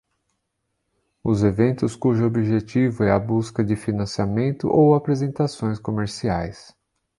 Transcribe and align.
Os 1.23 1.43
eventos 1.43 1.95
cujo 1.95 2.25
objetivo 2.25 3.03
é 3.03 3.11
a 3.11 3.19
busca 3.19 3.63
de 3.63 3.75
financiamento 3.75 4.67
ou 4.67 4.95
apresentações 4.95 5.77
comerciais. 5.77 6.75